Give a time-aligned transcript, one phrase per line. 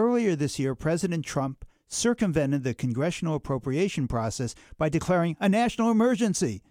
[0.00, 6.62] Earlier this year, President Trump circumvented the congressional appropriation process by declaring a national emergency.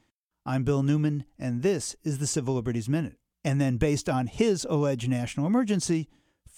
[0.46, 3.18] I'm Bill Newman, and this is the Civil Liberties Minute.
[3.44, 6.08] And then, based on his alleged national emergency,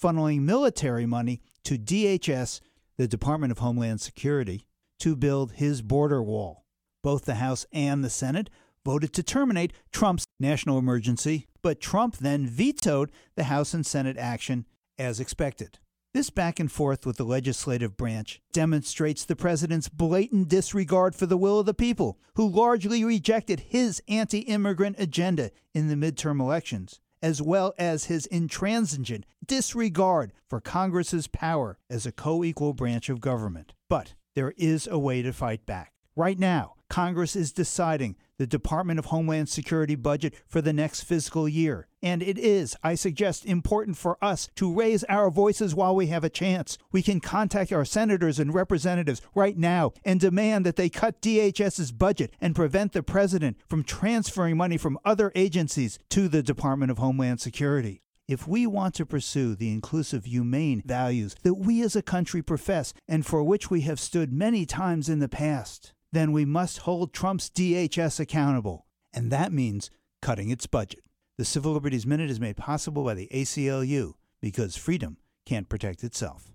[0.00, 2.60] funneling military money to DHS,
[2.96, 4.68] the Department of Homeland Security,
[5.00, 6.66] to build his border wall.
[7.02, 8.48] Both the House and the Senate
[8.84, 14.66] voted to terminate Trump's national emergency, but Trump then vetoed the House and Senate action
[14.98, 15.80] as expected.
[16.12, 21.36] This back and forth with the legislative branch demonstrates the president's blatant disregard for the
[21.36, 26.98] will of the people, who largely rejected his anti immigrant agenda in the midterm elections,
[27.22, 33.20] as well as his intransigent disregard for Congress's power as a co equal branch of
[33.20, 33.74] government.
[33.88, 35.92] But there is a way to fight back.
[36.16, 41.48] Right now, Congress is deciding the Department of Homeland Security budget for the next fiscal
[41.48, 41.86] year.
[42.02, 46.24] And it is, I suggest, important for us to raise our voices while we have
[46.24, 46.78] a chance.
[46.90, 51.92] We can contact our senators and representatives right now and demand that they cut DHS's
[51.92, 56.98] budget and prevent the president from transferring money from other agencies to the Department of
[56.98, 58.02] Homeland Security.
[58.26, 62.94] If we want to pursue the inclusive, humane values that we as a country profess
[63.08, 67.12] and for which we have stood many times in the past, then we must hold
[67.12, 68.86] Trump's DHS accountable.
[69.12, 69.90] And that means
[70.22, 71.04] cutting its budget.
[71.38, 76.52] The Civil Liberties Minute is made possible by the ACLU because freedom can't protect itself.